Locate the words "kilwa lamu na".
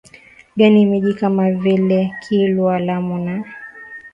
2.29-3.45